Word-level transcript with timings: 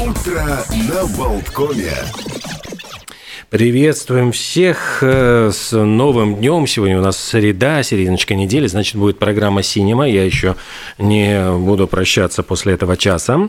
Утро 0.00 0.64
на 0.92 1.06
Болткоме. 1.16 1.92
Приветствуем 3.50 4.32
всех 4.32 4.98
э, 5.02 5.50
с 5.52 5.72
новым 5.72 6.36
днем. 6.36 6.66
Сегодня 6.66 6.98
у 6.98 7.02
нас 7.02 7.16
среда, 7.16 7.82
серединочка 7.82 8.34
недели, 8.34 8.66
значит, 8.66 8.96
будет 8.96 9.18
программа 9.18 9.62
«Синема». 9.62 10.08
Я 10.08 10.24
еще 10.24 10.56
не 10.98 11.50
буду 11.58 11.86
прощаться 11.86 12.42
после 12.42 12.74
этого 12.74 12.96
часа. 12.96 13.48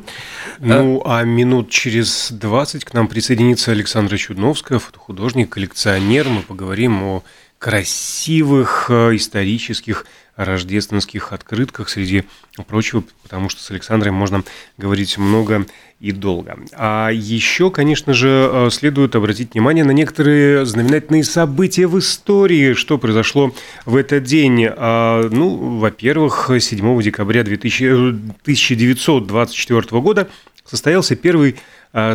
Ну, 0.60 1.02
а 1.06 1.24
минут 1.24 1.70
через 1.70 2.32
20 2.32 2.86
к 2.86 2.94
нам 2.94 3.08
присоединится 3.08 3.72
Александра 3.72 4.16
Чудновская, 4.16 4.80
фотохудожник, 4.80 5.50
коллекционер. 5.50 6.30
Мы 6.30 6.44
поговорим 6.44 7.04
о 7.04 7.24
красивых 7.60 8.88
э, 8.90 9.16
исторических 9.18 10.08
рождественских 10.38 11.34
открытках, 11.34 11.90
среди 11.90 12.24
прочего, 12.68 13.04
потому 13.24 13.50
что 13.50 13.62
с 13.62 13.70
Александрой 13.70 14.14
можно 14.14 14.46
говорить 14.78 15.18
много 15.18 15.66
и 16.00 16.14
долго. 16.14 16.58
А 16.72 17.10
еще, 17.10 17.70
конечно 17.70 18.14
же, 18.14 18.50
э, 18.50 18.70
следует 18.72 19.18
обратить 19.18 19.54
внимание 19.54 19.84
на 19.84 19.92
некоторые 19.92 20.66
знаменательные 20.66 21.26
события 21.26 21.88
в 21.88 22.00
истории, 22.00 22.72
что 22.74 22.98
произошло 22.98 23.54
в 23.86 23.98
этот 23.98 24.24
день. 24.24 24.68
А, 24.70 25.28
ну, 25.30 25.80
во-первых, 25.80 26.50
7 26.58 27.02
декабря 27.02 27.42
1924 27.42 29.80
э, 29.80 30.00
года 30.00 30.30
состоялся 30.64 31.18
первый 31.18 31.58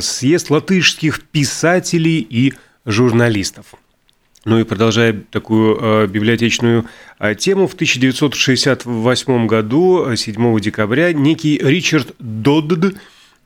съезд 0.01 0.51
латышских 0.51 1.25
писателей 1.25 2.21
и 2.21 2.55
журналистов. 2.87 3.75
Ну 4.45 4.59
и 4.59 4.65
продолжая 4.65 5.15
такую 5.31 5.79
э, 5.81 6.07
библиотечную 6.07 6.85
э, 7.19 7.35
тему, 7.35 7.67
в 7.67 7.73
1968 7.75 9.47
году, 9.47 10.15
7 10.15 10.61
декабря, 10.61 11.15
некий 11.15 11.59
Ричард 11.59 12.15
Додд 12.19 12.95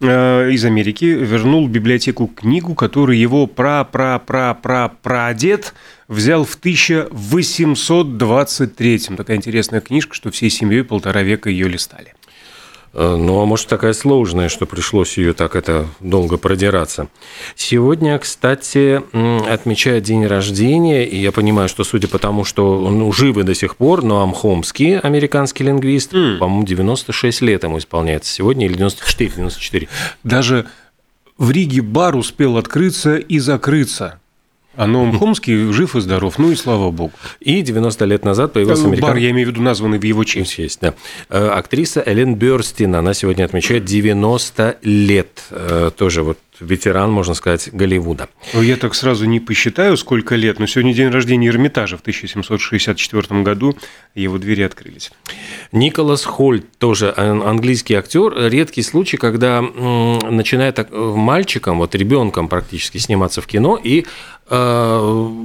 э, 0.01 0.51
из 0.51 0.65
Америки 0.65 1.05
вернул 1.05 1.69
в 1.69 1.70
библиотеку 1.70 2.27
книгу, 2.27 2.75
которую 2.75 3.16
его 3.16 3.47
пра-пра-пра-пра-прадед 3.47 5.72
взял 6.09 6.45
в 6.45 6.56
1823. 6.56 8.98
Такая 9.17 9.37
интересная 9.37 9.81
книжка, 9.81 10.17
что 10.17 10.33
всей 10.33 10.50
семьей 10.50 10.83
полтора 10.83 11.22
века 11.22 11.48
ее 11.48 11.69
листали. 11.69 12.15
Э, 12.92 13.17
ну, 13.17 13.41
а 13.41 13.47
может, 13.47 13.67
такая 13.69 13.92
сложная, 13.92 14.48
что 14.48 14.67
пришлось 14.67 15.19
ее 15.19 15.33
так 15.33 15.56
это 15.56 15.86
долго 16.00 16.36
продираться. 16.36 17.08
Сегодня, 17.55 18.19
кстати, 18.19 19.03
отмечает 19.48 20.05
день 20.05 20.27
рождения, 20.27 21.06
и 21.06 21.16
я 21.16 21.33
понимаю, 21.33 21.69
что 21.69 21.84
судя 21.84 22.09
по 22.09 22.19
тому, 22.19 22.44
что 22.44 22.83
он 22.84 22.98
ну, 22.98 23.12
живы 23.12 23.42
до 23.42 23.55
сих 23.55 23.77
пор, 23.77 24.03
но 24.03 24.28
Хомский, 24.33 24.98
американский 24.98 25.64
лингвист, 25.64 26.12
mm. 26.12 26.39
по-моему, 26.39 26.64
96 26.64 27.41
лет 27.42 27.64
ему 27.64 27.78
исполняется 27.78 28.33
сегодня, 28.33 28.66
или 28.66 28.75
94, 28.75 29.31
94. 29.36 29.89
Даже 30.25 30.66
в 31.36 31.50
Риге 31.50 31.83
бар 31.83 32.16
успел 32.16 32.56
открыться 32.56 33.16
и 33.16 33.39
закрыться. 33.39 34.20
А 34.79 34.87
Ноум 34.87 35.19
Хомский 35.19 35.73
жив 35.73 35.97
и 35.97 36.01
здоров, 36.01 36.39
ну 36.39 36.53
и 36.53 36.55
слава 36.55 36.93
богу. 36.93 37.12
И 37.41 37.62
90 37.62 38.05
лет 38.05 38.25
назад 38.25 38.53
появился 38.53 38.84
американский... 38.84 39.12
Бар, 39.12 39.17
я 39.17 39.31
имею 39.31 39.48
в 39.48 39.51
виду, 39.51 39.61
названный 39.61 39.98
в 39.98 40.05
его 40.05 40.23
честь. 40.23 40.57
Есть, 40.59 40.81
да. 40.81 40.95
Э, 41.29 41.48
актриса 41.48 42.01
Элен 42.07 42.37
Бёрстин, 42.37 42.95
она 42.95 43.12
сегодня 43.12 43.45
отмечает 43.45 43.84
90 43.84 44.79
лет. 44.83 45.43
Э, 45.51 45.91
тоже 45.97 46.23
вот 46.23 46.39
ветеран, 46.61 47.11
можно 47.11 47.34
сказать, 47.34 47.70
Голливуда. 47.73 48.28
Ну, 48.55 48.62
я 48.62 48.77
так 48.77 48.95
сразу 48.95 49.25
не 49.27 49.41
посчитаю, 49.41 49.97
сколько 49.97 50.34
лет, 50.34 50.59
но 50.59 50.67
сегодня 50.67 50.95
день 50.95 51.09
рождения 51.09 51.48
Эрмитажа 51.48 51.97
в 51.97 52.00
1764 52.00 53.42
году, 53.42 53.77
его 54.15 54.39
двери 54.39 54.62
открылись. 54.62 55.12
Николас 55.73 56.25
Хольт, 56.25 56.67
тоже 56.78 57.12
английский 57.17 57.95
актер. 57.95 58.33
Редкий 58.48 58.83
случай, 58.83 59.17
когда 59.17 59.61
начинает 59.62 60.78
э, 60.78 60.84
мальчиком, 60.91 61.78
вот 61.78 61.95
ребенком 61.95 62.48
практически 62.48 62.98
сниматься 62.98 63.41
в 63.41 63.47
кино, 63.47 63.78
и 63.83 64.06
э, 64.48 65.39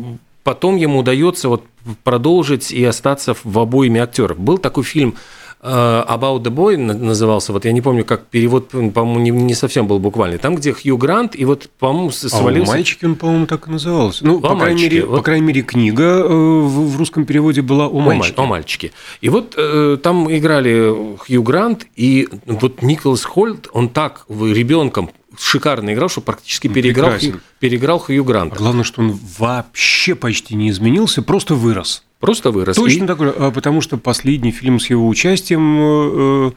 потом 0.44 0.75
ему 0.75 1.00
удается 1.00 1.50
вот 1.50 1.66
продолжить 2.03 2.72
и 2.72 2.83
остаться 2.83 3.36
в 3.43 3.60
обоими 3.60 3.99
актеров. 3.99 4.39
Был 4.39 4.58
такой 4.58 4.83
фильм 4.83 5.16
About 5.63 6.43
the 6.43 6.53
Boy 6.53 6.75
назывался, 6.75 7.53
вот 7.53 7.63
я 7.63 7.71
не 7.71 7.79
помню, 7.79 8.03
как 8.03 8.25
перевод, 8.25 8.67
по-моему, 8.69 9.19
не, 9.19 9.29
не 9.29 9.53
совсем 9.53 9.87
был 9.87 9.99
буквальный. 9.99 10.37
Там, 10.37 10.55
где 10.55 10.73
Хью 10.73 10.97
Грант, 10.97 11.35
и 11.37 11.45
вот, 11.45 11.69
по-моему, 11.79 12.11
свалился... 12.11 12.69
А 12.69 12.73
у 12.73 12.75
мальчики 12.75 13.05
он, 13.05 13.15
по-моему, 13.15 13.47
так 13.47 13.67
и 13.67 13.71
назывался. 13.71 14.25
Ну, 14.25 14.41
по, 14.41 14.49
по, 14.49 14.55
крайней, 14.57 14.83
мере, 14.83 15.05
вот... 15.05 15.17
по 15.17 15.23
крайней 15.23 15.47
мере, 15.47 15.61
книга 15.61 16.03
э, 16.03 16.27
в, 16.27 16.89
в 16.91 16.97
русском 16.97 17.25
переводе 17.25 17.61
была 17.61 17.87
о 17.87 17.99
мальчике. 17.99 18.41
О, 18.41 18.45
мальчике. 18.45 18.91
И 19.21 19.29
вот 19.29 19.53
э, 19.57 19.97
там 20.03 20.29
играли 20.29 21.17
Хью 21.19 21.41
Грант, 21.43 21.87
и 21.95 22.27
вот 22.45 22.81
Николас 22.81 23.23
Хольт, 23.23 23.69
он 23.71 23.87
так 23.87 24.25
ребенком 24.30 25.11
шикарно 25.38 25.94
играл, 25.94 26.10
что 26.10 26.21
практически 26.21 26.67
переиграл, 26.67 27.17
Хью, 27.20 27.39
переиграл 27.60 27.99
Хью 27.99 28.23
Гранта. 28.23 28.55
Главное, 28.55 28.83
что 28.83 29.02
он 29.02 29.20
вообще 29.38 30.16
почти 30.16 30.55
не 30.55 30.70
изменился, 30.70 31.21
просто 31.21 31.55
вырос. 31.55 32.04
Просто 32.20 32.52
вырос. 32.52 32.76
Точно 32.76 33.04
и... 33.04 33.08
такой, 33.08 33.32
а, 33.32 33.52
потому 33.52 33.82
что 33.82 33.98
последний 33.98 34.52
фильм 34.52 34.80
с 34.80 34.89
его 34.89 35.08
участием 35.08 35.77
э, 35.80 36.52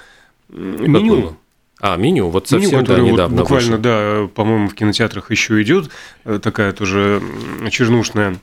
э 0.51 0.87
меню. 0.87 1.37
А, 1.81 1.97
меню, 1.97 2.29
вот 2.29 2.49
совсем 2.49 2.71
меню, 2.71 2.81
который 2.81 3.05
да, 3.05 3.11
недавно 3.13 3.37
вот 3.37 3.43
буквально, 3.43 3.77
вышел. 3.77 3.83
да, 3.83 4.29
по-моему, 4.35 4.69
в 4.69 4.75
кинотеатрах 4.75 5.31
еще 5.31 5.61
идет, 5.63 5.91
э, 6.25 6.39
такая 6.43 6.73
тоже 6.73 7.21
чернушная 7.71 8.39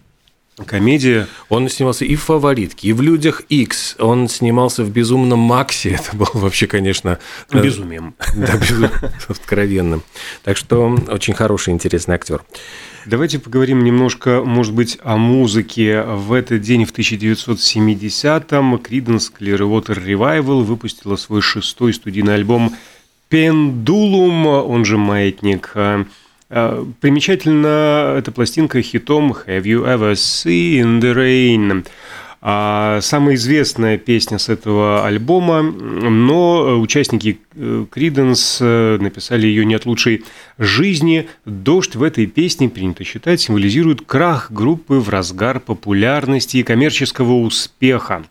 комедия. 0.66 1.28
Он 1.50 1.69
снимался 1.69 2.06
и 2.06 2.16
в 2.16 2.24
«Фаворитке», 2.24 2.90
и 2.90 2.94
в 2.94 3.02
«Людях 3.02 3.41
X. 3.50 3.96
Он 4.00 4.28
снимался 4.30 4.84
в 4.84 4.91
«Безумном 4.91 5.40
Максе». 5.40 5.91
Это 5.91 6.16
был 6.16 6.30
вообще, 6.34 6.68
конечно... 6.68 7.19
Э, 7.52 7.62
Безумием. 7.62 8.16
Да, 8.36 8.58
безумием, 8.58 8.92
откровенным. 9.28 10.03
Так 10.44 10.58
что 10.58 10.97
очень 11.08 11.34
хороший, 11.34 11.74
интересный 11.74 12.16
актер. 12.16 12.44
Давайте 13.06 13.40
поговорим 13.40 13.84
немножко, 13.84 14.44
может 14.46 14.74
быть, 14.74 14.97
о 15.03 15.18
музыке. 15.18 16.03
В 16.03 16.31
этот 16.31 16.62
день, 16.62 16.86
в 16.86 16.94
1970-м, 16.94 18.75
Creedence 18.75 19.31
Clearwater 19.38 20.02
Revival 20.06 20.63
выпустила 20.63 21.18
свой 21.18 21.42
шестой 21.42 21.94
студийный 21.94 22.36
альбом 22.36 22.75
«Пендулум», 23.28 24.46
он 24.46 24.86
же 24.86 24.97
«Маятник». 24.97 25.74
Примечательно 27.02 28.14
эта 28.19 28.31
пластинка 28.31 28.80
хитом 28.84 29.31
«Have 29.47 29.64
you 29.64 29.86
ever 29.86 30.14
seen 30.14 31.00
the 31.00 31.16
rain?» 31.16 31.84
А 32.46 33.00
самая 33.02 33.36
известная 33.36 33.97
песня 33.97 34.38
с 34.38 34.50
этого 34.50 35.08
альбома, 35.08 35.63
но 35.63 36.78
участники 36.80 37.40
Криденс 37.90 38.58
э, 38.59 38.97
написали 39.00 39.47
ее 39.47 39.66
не 39.66 39.74
от 39.74 39.86
лучшей 39.86 40.25
жизни. 40.59 41.28
Дождь 41.46 41.96
в 41.96 42.03
этой 42.03 42.28
песне, 42.28 42.69
принято 42.69 43.06
считать, 43.06 43.40
символизирует 43.40 44.02
крах 44.02 44.52
группы 44.52 44.96
в 44.96 45.08
разгар 45.08 45.62
популярности 45.62 46.58
и 46.58 46.63
коммерческого 46.63 47.34
успеха. 47.40 48.25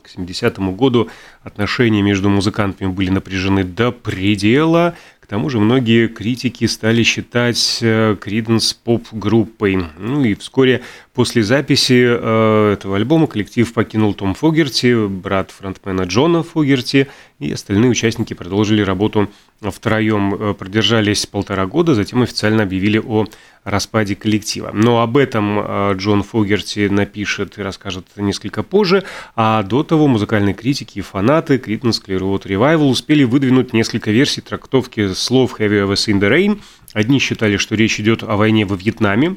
К 0.00 0.08
70-му 0.18 0.72
году 0.72 1.10
отношения 1.44 2.00
между 2.00 2.28
музыкантами 2.28 2.88
были 2.88 3.10
напряжены 3.10 3.62
до 3.62 3.92
предела– 3.92 4.96
тому 5.32 5.48
же 5.48 5.58
многие 5.58 6.08
критики 6.08 6.66
стали 6.66 7.02
считать 7.02 7.78
Криденс 7.80 8.74
поп-группой. 8.74 9.86
Ну 9.98 10.22
и 10.22 10.34
вскоре 10.34 10.82
после 11.14 11.42
записи 11.42 12.04
э, 12.06 12.72
этого 12.72 12.96
альбома 12.96 13.26
коллектив 13.26 13.72
покинул 13.72 14.14
Том 14.14 14.34
Фогерти, 14.34 15.06
брат 15.06 15.50
фронтмена 15.50 16.02
Джона 16.02 16.42
Фогерти, 16.42 17.08
и 17.38 17.52
остальные 17.52 17.90
участники 17.90 18.34
продолжили 18.34 18.82
работу 18.82 19.28
втроем. 19.60 20.34
Э, 20.34 20.54
продержались 20.54 21.26
полтора 21.26 21.66
года, 21.66 21.94
затем 21.94 22.22
официально 22.22 22.62
объявили 22.62 22.98
о 22.98 23.26
распаде 23.64 24.16
коллектива. 24.16 24.70
Но 24.72 25.02
об 25.02 25.16
этом 25.16 25.58
э, 25.58 25.94
Джон 25.96 26.22
Фогерти 26.22 26.88
напишет 26.88 27.58
и 27.58 27.62
расскажет 27.62 28.06
несколько 28.16 28.62
позже, 28.62 29.04
а 29.36 29.62
до 29.62 29.82
того 29.82 30.08
музыкальные 30.08 30.54
критики 30.54 30.98
и 30.98 31.02
фанаты 31.02 31.56
Creedence 31.56 32.02
Clearwater 32.04 32.46
Revival 32.46 32.90
успели 32.90 33.24
выдвинуть 33.24 33.72
несколько 33.72 34.10
версий 34.10 34.40
трактовки 34.40 35.12
слов 35.22 35.60
Have 35.60 35.70
You 35.70 35.88
Ever 35.88 35.94
Seen 35.94 36.20
the 36.20 36.30
Rain. 36.30 36.60
Одни 36.92 37.18
считали, 37.18 37.56
что 37.56 37.74
речь 37.74 37.98
идет 38.00 38.22
о 38.22 38.36
войне 38.36 38.64
во 38.64 38.76
Вьетнаме, 38.76 39.36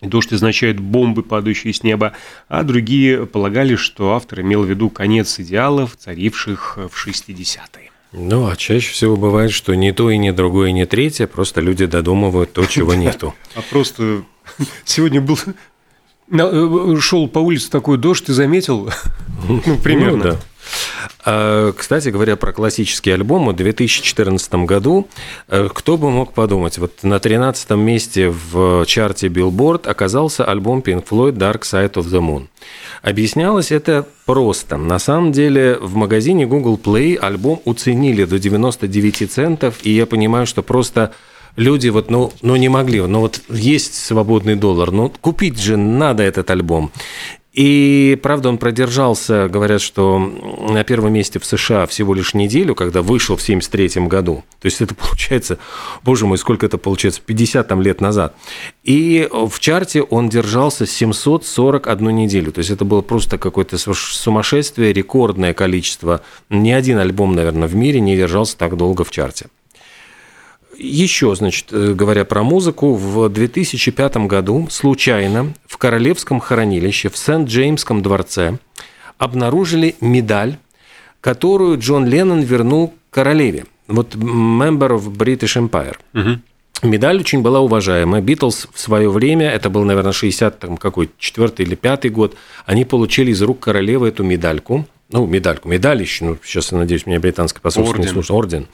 и 0.00 0.06
дождь 0.06 0.32
означает 0.32 0.78
бомбы, 0.78 1.22
падающие 1.22 1.72
с 1.72 1.82
неба, 1.82 2.12
а 2.48 2.62
другие 2.62 3.26
полагали, 3.26 3.76
что 3.76 4.12
автор 4.12 4.42
имел 4.42 4.62
в 4.62 4.68
виду 4.68 4.90
конец 4.90 5.40
идеалов, 5.40 5.96
царивших 5.96 6.78
в 6.90 7.06
60-е. 7.06 7.90
Ну, 8.12 8.46
а 8.46 8.56
чаще 8.56 8.92
всего 8.92 9.16
бывает, 9.16 9.52
что 9.52 9.74
не 9.74 9.92
то 9.92 10.10
и 10.10 10.16
не 10.16 10.32
другое, 10.32 10.70
и 10.70 10.72
не 10.72 10.86
третье, 10.86 11.26
просто 11.26 11.60
люди 11.60 11.86
додумывают 11.86 12.52
то, 12.52 12.64
чего 12.66 12.94
нету. 12.94 13.34
А 13.54 13.62
просто 13.62 14.22
сегодня 14.84 15.20
был 15.20 15.38
э, 16.30 16.96
шел 17.00 17.28
по 17.28 17.40
улице 17.40 17.70
такой 17.70 17.98
дождь, 17.98 18.26
ты 18.26 18.32
заметил? 18.32 18.90
Ну, 19.48 19.60
примерно. 19.82 20.38
А, 21.24 21.72
кстати 21.72 22.08
говоря, 22.08 22.36
про 22.36 22.52
классические 22.52 23.14
альбомы, 23.14 23.52
в 23.52 23.56
2014 23.56 24.66
году, 24.66 25.08
э, 25.48 25.68
кто 25.72 25.96
бы 25.96 26.10
мог 26.10 26.32
подумать, 26.32 26.78
вот 26.78 27.02
на 27.02 27.18
13 27.18 27.70
месте 27.72 28.30
в 28.30 28.84
чарте 28.86 29.28
Billboard 29.28 29.86
оказался 29.88 30.44
альбом 30.44 30.80
Pink 30.80 31.06
Floyd 31.08 31.32
Dark 31.32 31.62
Side 31.62 31.94
of 31.94 32.04
the 32.04 32.20
Moon. 32.20 32.46
Объяснялось 33.02 33.72
это 33.72 34.06
просто. 34.24 34.76
На 34.76 34.98
самом 34.98 35.32
деле 35.32 35.78
в 35.80 35.94
магазине 35.94 36.46
Google 36.46 36.78
Play 36.82 37.16
альбом 37.16 37.60
уценили 37.64 38.24
до 38.24 38.38
99 38.38 39.30
центов, 39.30 39.76
и 39.82 39.90
я 39.90 40.06
понимаю, 40.06 40.46
что 40.46 40.62
просто 40.62 41.12
люди 41.56 41.88
вот, 41.88 42.10
ну, 42.10 42.32
ну 42.42 42.56
не 42.56 42.68
могли, 42.68 43.00
ну 43.00 43.20
вот 43.20 43.40
есть 43.48 43.94
свободный 43.94 44.56
доллар, 44.56 44.92
ну 44.92 45.12
купить 45.20 45.60
же 45.60 45.76
надо 45.76 46.22
этот 46.22 46.50
альбом. 46.50 46.92
И, 47.56 48.18
правда, 48.22 48.50
он 48.50 48.58
продержался, 48.58 49.48
говорят, 49.48 49.80
что 49.80 50.18
на 50.18 50.84
первом 50.84 51.14
месте 51.14 51.38
в 51.38 51.46
США 51.46 51.86
всего 51.86 52.12
лишь 52.12 52.34
неделю, 52.34 52.74
когда 52.74 53.00
вышел 53.00 53.34
в 53.34 53.42
1973 53.42 54.06
году. 54.08 54.44
То 54.60 54.66
есть 54.66 54.82
это 54.82 54.94
получается, 54.94 55.58
боже 56.04 56.26
мой, 56.26 56.36
сколько 56.36 56.66
это 56.66 56.76
получается, 56.76 57.22
50 57.24 57.66
там, 57.66 57.80
лет 57.80 58.02
назад. 58.02 58.36
И 58.84 59.26
в 59.32 59.58
чарте 59.58 60.02
он 60.02 60.28
держался 60.28 60.86
741 60.86 62.14
неделю. 62.14 62.52
То 62.52 62.58
есть 62.58 62.70
это 62.70 62.84
было 62.84 63.00
просто 63.00 63.38
какое-то 63.38 63.78
сумасшествие, 63.78 64.92
рекордное 64.92 65.54
количество. 65.54 66.20
Ни 66.50 66.72
один 66.72 66.98
альбом, 66.98 67.34
наверное, 67.34 67.68
в 67.68 67.74
мире 67.74 68.00
не 68.00 68.16
держался 68.16 68.58
так 68.58 68.76
долго 68.76 69.02
в 69.02 69.10
чарте. 69.10 69.46
Еще, 70.78 71.34
значит, 71.34 71.72
э, 71.72 71.94
говоря 71.94 72.24
про 72.24 72.42
музыку, 72.42 72.94
в 72.94 73.28
2005 73.28 74.26
году 74.26 74.68
случайно 74.70 75.54
в 75.66 75.78
Королевском 75.78 76.40
хранилище 76.40 77.08
в 77.08 77.16
Сент-Джеймском 77.16 78.02
дворце 78.02 78.58
обнаружили 79.18 79.96
медаль, 80.00 80.58
которую 81.20 81.78
Джон 81.78 82.06
Леннон 82.06 82.40
вернул 82.40 82.94
королеве. 83.10 83.64
Вот 83.88 84.14
member 84.14 84.98
of 84.98 85.16
British 85.16 85.56
Empire. 85.56 85.96
Угу. 86.12 86.40
Медаль 86.82 87.20
очень 87.20 87.40
была 87.40 87.60
уважаемая. 87.60 88.20
Битлз 88.20 88.68
в 88.72 88.78
свое 88.78 89.10
время, 89.10 89.50
это 89.50 89.70
был, 89.70 89.84
наверное, 89.84 90.12
60 90.12 90.58
там, 90.58 90.76
какой, 90.76 91.10
4 91.18 91.52
или 91.58 91.74
5 91.74 92.12
год, 92.12 92.36
они 92.66 92.84
получили 92.84 93.30
из 93.30 93.40
рук 93.40 93.60
королевы 93.60 94.08
эту 94.08 94.24
медальку 94.24 94.86
ну, 95.08 95.26
медальку, 95.26 95.68
медалище, 95.68 96.24
ну, 96.24 96.38
сейчас, 96.42 96.72
я 96.72 96.78
надеюсь, 96.78 97.06
меня 97.06 97.20
британское 97.20 97.60
посольство 97.60 97.94
орден. 97.94 98.06
не 98.06 98.12
слушает, 98.12 98.38
орден. 98.38 98.66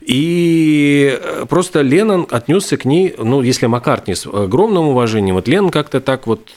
И 0.00 1.18
э, 1.18 1.46
просто 1.48 1.80
Леннон 1.80 2.26
отнесся 2.30 2.76
к 2.76 2.84
ней, 2.84 3.14
ну, 3.16 3.40
если 3.40 3.66
Маккартни 3.66 4.14
с 4.14 4.26
огромным 4.26 4.88
уважением, 4.88 5.36
вот 5.36 5.48
Леннон 5.48 5.70
как-то 5.70 6.00
так 6.00 6.26
вот 6.26 6.50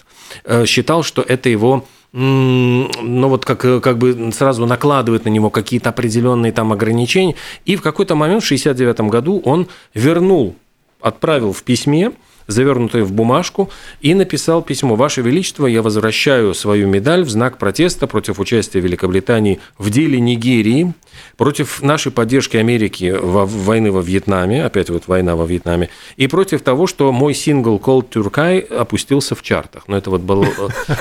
э, 0.43 0.65
считал, 0.65 1.03
что 1.03 1.21
это 1.21 1.49
его 1.49 1.85
ну 2.13 3.29
вот 3.29 3.45
как, 3.45 3.61
как 3.81 3.97
бы 3.97 4.33
сразу 4.33 4.65
накладывает 4.65 5.23
на 5.23 5.29
него 5.29 5.49
какие-то 5.49 5.91
определенные 5.91 6.51
там 6.51 6.73
ограничения. 6.73 7.35
И 7.63 7.77
в 7.77 7.81
какой-то 7.81 8.15
момент 8.15 8.43
в 8.43 8.47
69 8.47 8.99
году 9.09 9.41
он 9.45 9.69
вернул, 9.93 10.57
отправил 10.99 11.53
в 11.53 11.63
письме 11.63 12.11
завернутое 12.47 13.03
в 13.03 13.11
бумажку, 13.11 13.69
и 14.01 14.13
написал 14.13 14.61
письмо 14.61 14.95
«Ваше 14.95 15.21
Величество, 15.21 15.67
я 15.67 15.81
возвращаю 15.81 16.53
свою 16.53 16.87
медаль 16.87 17.23
в 17.23 17.29
знак 17.29 17.57
протеста 17.57 18.07
против 18.07 18.39
участия 18.39 18.79
Великобритании 18.79 19.59
в 19.77 19.89
деле 19.89 20.19
Нигерии, 20.19 20.93
против 21.37 21.81
нашей 21.81 22.11
поддержки 22.11 22.57
Америки 22.57 23.15
во 23.19 23.45
войны 23.45 23.91
во 23.91 24.01
Вьетнаме, 24.01 24.63
опять 24.63 24.89
вот 24.89 25.07
война 25.07 25.35
во 25.35 25.45
Вьетнаме, 25.45 25.89
и 26.17 26.27
против 26.27 26.61
того, 26.61 26.87
что 26.87 27.11
мой 27.11 27.33
сингл 27.33 27.77
«Cold 27.83 28.09
Turkey» 28.09 28.61
опустился 28.73 29.35
в 29.35 29.41
чартах. 29.41 29.83
Но 29.87 29.97
это 29.97 30.09
вот 30.09 30.21
было... 30.21 30.47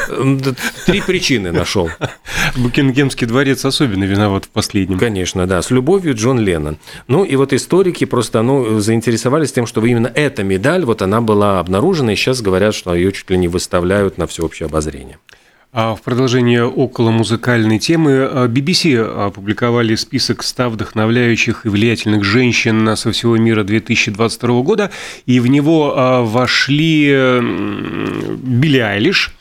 Э, 0.08 0.36
три 0.86 1.00
причины 1.00 1.52
нашел. 1.52 1.90
Букингемский 2.56 3.26
дворец 3.26 3.64
особенно 3.64 4.04
виноват 4.04 4.46
в 4.46 4.48
последнем. 4.48 4.98
Конечно, 4.98 5.46
да. 5.46 5.62
С 5.62 5.70
любовью 5.70 6.14
Джон 6.14 6.40
Леннон. 6.40 6.78
Ну 7.08 7.24
и 7.24 7.36
вот 7.36 7.52
историки 7.52 8.04
просто 8.04 8.42
ну, 8.42 8.80
заинтересовались 8.80 9.52
тем, 9.52 9.66
что 9.66 9.84
именно 9.84 10.10
эта 10.14 10.42
медаль, 10.42 10.84
вот 10.84 11.02
она 11.02 11.20
была 11.20 11.39
обнаружена, 11.42 12.12
и 12.12 12.16
сейчас 12.16 12.42
говорят, 12.42 12.74
что 12.74 12.94
ее 12.94 13.12
чуть 13.12 13.30
ли 13.30 13.38
не 13.38 13.48
выставляют 13.48 14.18
на 14.18 14.26
всеобщее 14.26 14.66
обозрение. 14.66 15.18
А 15.72 15.94
в 15.94 16.02
продолжение 16.02 16.64
около 16.64 17.10
музыкальной 17.10 17.78
темы 17.78 18.28
BBC 18.48 18.98
опубликовали 18.98 19.94
список 19.94 20.42
100 20.42 20.70
вдохновляющих 20.70 21.64
и 21.64 21.68
влиятельных 21.68 22.24
женщин 22.24 22.96
со 22.96 23.12
всего 23.12 23.36
мира 23.36 23.62
2022 23.62 24.62
года, 24.62 24.90
и 25.26 25.38
в 25.38 25.46
него 25.46 25.94
а, 25.96 26.22
вошли 26.22 27.06
Билли 28.42 28.78
Айлиш, 28.78 29.32
Э, 29.32 29.39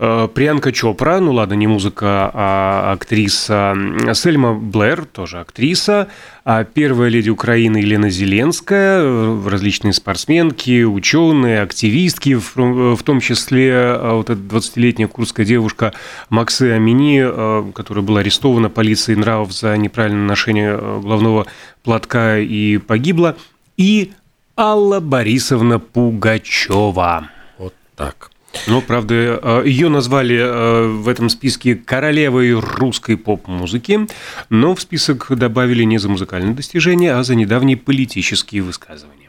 Приянка 0.00 0.72
Чопра, 0.72 1.20
ну 1.20 1.32
ладно, 1.32 1.52
не 1.52 1.66
музыка, 1.66 2.30
а 2.32 2.92
актриса. 2.92 3.76
Сельма 4.14 4.54
Блэр, 4.54 5.04
тоже 5.04 5.40
актриса. 5.40 6.08
А 6.42 6.64
первая 6.64 7.10
леди 7.10 7.28
Украины 7.28 7.76
Елена 7.76 8.08
Зеленская, 8.08 9.02
э, 9.02 9.42
различные 9.46 9.92
спортсменки, 9.92 10.84
ученые, 10.84 11.60
активистки, 11.60 12.34
в 12.34 13.02
том 13.02 13.20
числе 13.20 13.68
э, 13.68 14.12
вот 14.12 14.30
эта 14.30 14.40
20-летняя 14.40 15.06
курская 15.06 15.44
девушка 15.44 15.92
Максы 16.30 16.72
Амини, 16.72 17.72
которая 17.72 18.02
была 18.02 18.20
арестована 18.20 18.70
полицией 18.70 19.18
нравов 19.18 19.52
за 19.52 19.76
неправильное 19.76 20.26
ношение 20.26 20.78
головного 20.78 21.46
платка 21.82 22.38
и 22.38 22.78
погибла. 22.78 23.36
И 23.76 24.12
Алла 24.56 25.00
Борисовна 25.00 25.78
Пугачева. 25.78 27.28
Вот 27.58 27.74
так. 27.96 28.29
Ну, 28.66 28.82
правда, 28.82 29.14
э, 29.14 29.62
ее 29.66 29.88
назвали 29.88 30.36
э, 30.36 30.86
в 30.88 31.08
этом 31.08 31.28
списке 31.28 31.74
королевой 31.76 32.52
русской 32.52 33.16
поп-музыки, 33.16 34.06
но 34.48 34.74
в 34.74 34.80
список 34.80 35.26
добавили 35.30 35.84
не 35.84 35.98
за 35.98 36.08
музыкальные 36.08 36.54
достижения, 36.54 37.14
а 37.14 37.22
за 37.22 37.34
недавние 37.34 37.76
политические 37.76 38.62
высказывания. 38.62 39.20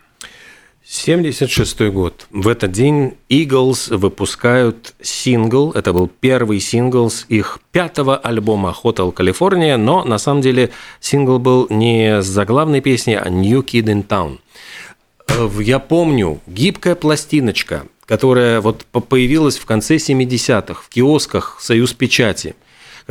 76 0.92 1.90
год. 1.90 2.28
В 2.32 2.50
этот 2.50 2.74
день 2.74 3.14
Eagles 3.30 3.96
выпускают 3.96 4.94
сингл. 5.02 5.72
Это 5.72 5.94
был 5.94 6.10
первый 6.10 6.60
сингл 6.60 7.10
с 7.10 7.26
их 7.30 7.60
пятого 7.72 8.18
альбома 8.18 8.76
Hotel 8.84 9.14
California, 9.14 9.78
но 9.78 10.04
на 10.04 10.18
самом 10.18 10.42
деле 10.42 10.72
сингл 11.00 11.40
был 11.40 11.68
не 11.70 12.22
с 12.22 12.26
заглавной 12.26 12.82
песней, 12.82 13.16
а 13.16 13.30
New 13.30 13.62
Kid 13.62 13.86
in 13.86 14.06
Town. 14.06 14.40
Э, 15.30 15.50
я 15.62 15.80
помню, 15.80 16.42
гибкая 16.46 16.96
пластиночка, 16.96 17.86
которая 18.12 18.60
вот 18.60 18.86
появилась 19.08 19.58
в 19.58 19.64
конце 19.64 19.96
70-х 19.96 20.82
в 20.84 20.90
киосках 20.90 21.60
«Союз 21.62 21.94
печати», 21.94 22.56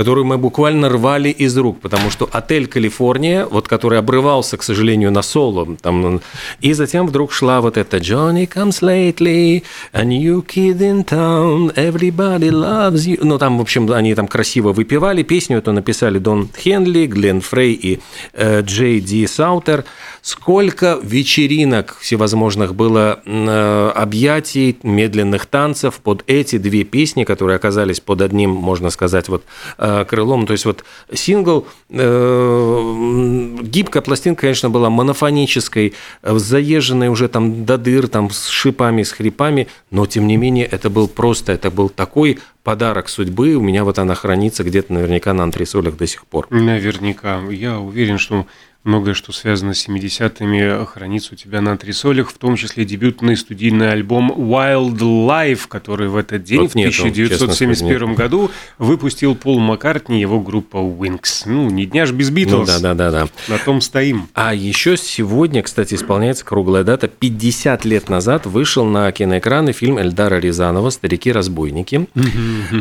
которую 0.00 0.24
мы 0.24 0.38
буквально 0.38 0.88
рвали 0.88 1.28
из 1.28 1.58
рук, 1.58 1.80
потому 1.80 2.08
что 2.08 2.26
отель 2.32 2.66
«Калифорния», 2.66 3.44
вот 3.44 3.68
который 3.68 3.98
обрывался, 3.98 4.56
к 4.56 4.62
сожалению, 4.62 5.10
на 5.10 5.20
соло, 5.20 5.76
там, 5.76 6.22
и 6.62 6.72
затем 6.72 7.06
вдруг 7.06 7.32
шла 7.32 7.60
вот 7.60 7.76
эта 7.76 7.98
«Johnny 7.98 8.48
comes 8.48 8.80
lately, 8.80 9.62
a 9.92 10.02
new 10.02 10.42
kid 10.42 10.78
in 10.78 11.04
town, 11.04 11.74
everybody 11.74 12.48
loves 12.48 13.06
you». 13.06 13.18
Ну, 13.22 13.36
там, 13.36 13.58
в 13.58 13.60
общем, 13.60 13.92
они 13.92 14.14
там 14.14 14.26
красиво 14.26 14.72
выпивали. 14.72 15.22
Песню 15.22 15.58
эту 15.58 15.72
написали 15.72 16.18
Дон 16.18 16.48
Хенли, 16.56 17.04
Глен 17.04 17.42
Фрей 17.42 17.74
и 17.74 18.00
э, 18.32 18.62
Джей 18.62 19.00
Ди 19.00 19.26
Саутер. 19.26 19.84
Сколько 20.22 20.98
вечеринок 21.02 21.98
всевозможных 22.00 22.74
было 22.74 23.20
э, 23.26 23.92
объятий, 23.94 24.78
медленных 24.82 25.44
танцев 25.44 25.96
под 25.96 26.24
эти 26.26 26.56
две 26.56 26.84
песни, 26.84 27.24
которые 27.24 27.56
оказались 27.56 28.00
под 28.00 28.22
одним, 28.22 28.50
можно 28.50 28.88
сказать, 28.88 29.28
вот 29.28 29.44
Э, 29.76 29.89
крылом. 30.08 30.46
То 30.46 30.52
есть 30.52 30.64
вот 30.64 30.84
сингл, 31.12 31.66
э, 31.88 33.56
гибкая 33.62 34.02
пластинка, 34.02 34.42
конечно, 34.42 34.70
была 34.70 34.90
монофонической, 34.90 35.94
э, 36.22 36.38
заезженной 36.38 37.08
уже 37.08 37.28
там 37.28 37.64
до 37.64 37.78
дыр, 37.78 38.08
там 38.08 38.30
с 38.30 38.48
шипами, 38.48 39.02
с 39.02 39.12
хрипами, 39.12 39.68
но 39.90 40.06
тем 40.06 40.26
не 40.26 40.36
менее 40.36 40.66
это 40.66 40.90
был 40.90 41.08
просто, 41.08 41.52
это 41.52 41.70
был 41.70 41.88
такой 41.88 42.38
подарок 42.62 43.08
судьбы. 43.08 43.54
У 43.54 43.60
меня 43.60 43.84
вот 43.84 43.98
она 43.98 44.14
хранится 44.14 44.64
где-то 44.64 44.92
наверняка 44.92 45.32
на 45.32 45.44
антресолях 45.44 45.96
до 45.96 46.06
сих 46.06 46.26
пор. 46.26 46.46
Наверняка. 46.50 47.40
Я 47.50 47.78
уверен, 47.78 48.18
что 48.18 48.46
Многое, 48.82 49.12
что 49.12 49.32
связано 49.32 49.74
с 49.74 49.86
70-ми, 49.86 50.86
хранится 50.86 51.34
у 51.34 51.36
тебя 51.36 51.60
на 51.60 51.72
антресолях, 51.72 52.30
в 52.30 52.38
том 52.38 52.56
числе 52.56 52.86
дебютный 52.86 53.36
студийный 53.36 53.92
альбом 53.92 54.32
Wild 54.32 54.96
Life, 54.96 55.68
который 55.68 56.08
в 56.08 56.16
этот 56.16 56.44
день, 56.44 56.60
вот 56.60 56.70
в 56.70 56.76
1971 56.76 58.14
году, 58.14 58.50
выпустил 58.78 59.34
Пол 59.34 59.60
Маккартни 59.60 60.16
и 60.16 60.20
его 60.22 60.40
группа 60.40 60.78
Wings. 60.78 61.42
Ну, 61.44 61.68
не 61.68 61.84
дня 61.84 62.06
ж 62.06 62.12
без 62.12 62.30
Битлз. 62.30 62.60
Ну, 62.60 62.64
да, 62.64 62.78
да, 62.78 62.94
да, 62.94 63.10
да. 63.10 63.28
На 63.48 63.58
том 63.58 63.82
стоим. 63.82 64.28
А 64.32 64.54
еще 64.54 64.96
сегодня, 64.96 65.62
кстати, 65.62 65.92
исполняется 65.92 66.46
круглая 66.46 66.82
дата. 66.82 67.06
50 67.06 67.84
лет 67.84 68.08
назад 68.08 68.46
вышел 68.46 68.86
на 68.86 69.12
киноэкраны 69.12 69.72
фильм 69.72 69.98
Эльдара 69.98 70.36
Рязанова 70.36 70.88
«Старики-разбойники». 70.88 72.08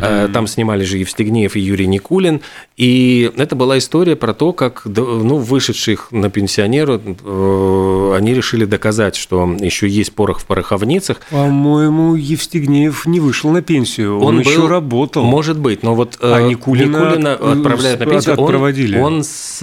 Э, 0.02 0.28
там 0.32 0.46
снимали 0.46 0.84
же 0.84 0.96
Евстигнеев 0.96 1.56
и 1.56 1.60
Юрий 1.60 1.86
Никулин. 1.86 2.40
И 2.78 3.30
это 3.36 3.54
была 3.54 3.76
история 3.76 4.16
про 4.16 4.32
то, 4.32 4.54
как 4.54 4.82
ну, 4.86 5.36
вышедший 5.36 5.89
их 5.90 6.08
на 6.10 6.30
пенсионеру, 6.30 7.00
э, 7.04 8.14
они 8.16 8.34
решили 8.34 8.64
доказать, 8.64 9.16
что 9.16 9.56
еще 9.60 9.88
есть 9.88 10.12
порох 10.14 10.40
в 10.40 10.46
пороховницах. 10.46 11.20
По-моему, 11.30 12.14
Евстигнеев 12.14 13.06
не 13.06 13.20
вышел 13.20 13.50
на 13.50 13.62
пенсию, 13.62 14.18
он, 14.18 14.36
он 14.36 14.40
еще 14.40 14.60
был, 14.60 14.68
работал. 14.68 15.24
Может 15.24 15.58
быть, 15.58 15.82
но 15.82 15.94
вот 15.94 16.18
а 16.20 16.40
Никулина, 16.40 16.96
Никулина 16.96 17.34
отправляют 17.34 18.00
на 18.00 18.06
пенсию. 18.06 18.34
Отпроводили. 18.34 18.98
Он, 18.98 19.14
он 19.14 19.24
с 19.24 19.62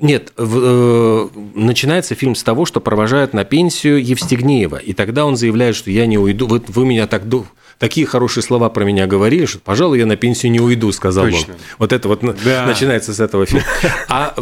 нет, 0.00 0.32
в, 0.36 0.58
э, 0.62 1.28
начинается 1.54 2.14
фильм 2.14 2.34
с 2.34 2.42
того, 2.42 2.64
что 2.64 2.80
провожают 2.80 3.34
на 3.34 3.44
пенсию 3.44 4.02
Евстигнеева, 4.02 4.76
и 4.76 4.94
тогда 4.94 5.26
он 5.26 5.36
заявляет, 5.36 5.76
что 5.76 5.90
я 5.90 6.06
не 6.06 6.16
уйду, 6.16 6.46
вы, 6.46 6.62
вы 6.68 6.86
меня 6.86 7.06
так 7.06 7.28
такие 7.80 8.06
хорошие 8.06 8.44
слова 8.44 8.68
про 8.68 8.84
меня 8.84 9.06
говорили, 9.06 9.46
что, 9.46 9.58
пожалуй, 9.58 9.98
я 9.98 10.06
на 10.06 10.16
пенсию 10.16 10.52
не 10.52 10.60
уйду, 10.60 10.92
сказал 10.92 11.24
Точно. 11.24 11.54
он. 11.54 11.60
Вот 11.78 11.92
это 11.92 12.08
вот 12.08 12.20
да. 12.20 12.66
начинается 12.66 13.12
с 13.14 13.18
этого 13.18 13.46
фильма. 13.46 13.64
А 14.08 14.34